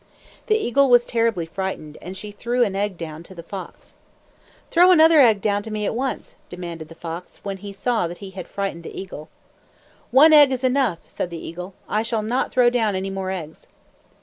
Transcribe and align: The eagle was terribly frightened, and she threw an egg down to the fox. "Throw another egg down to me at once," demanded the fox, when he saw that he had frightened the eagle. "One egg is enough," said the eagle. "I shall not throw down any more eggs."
The 0.47 0.57
eagle 0.57 0.89
was 0.89 1.05
terribly 1.05 1.45
frightened, 1.45 1.99
and 2.01 2.17
she 2.17 2.31
threw 2.31 2.63
an 2.63 2.75
egg 2.75 2.97
down 2.97 3.21
to 3.21 3.35
the 3.35 3.43
fox. 3.43 3.93
"Throw 4.71 4.89
another 4.89 5.21
egg 5.21 5.41
down 5.41 5.61
to 5.61 5.69
me 5.71 5.85
at 5.85 5.93
once," 5.93 6.35
demanded 6.49 6.87
the 6.89 6.95
fox, 6.95 7.39
when 7.43 7.57
he 7.57 7.71
saw 7.71 8.07
that 8.07 8.17
he 8.17 8.31
had 8.31 8.47
frightened 8.47 8.81
the 8.81 8.99
eagle. 8.99 9.29
"One 10.09 10.33
egg 10.33 10.51
is 10.51 10.63
enough," 10.63 10.97
said 11.05 11.29
the 11.29 11.37
eagle. 11.47 11.75
"I 11.87 12.01
shall 12.01 12.23
not 12.23 12.49
throw 12.51 12.71
down 12.71 12.95
any 12.95 13.11
more 13.11 13.29
eggs." 13.29 13.67